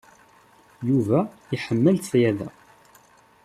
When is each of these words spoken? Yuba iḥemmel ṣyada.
Yuba 0.89 1.19
iḥemmel 1.55 1.97
ṣyada. 2.09 2.49